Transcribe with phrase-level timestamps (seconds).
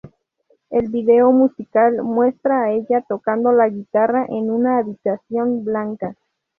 [0.71, 6.15] El vídeo musical muestra a ella tocando la guitarra en una habitación blanca.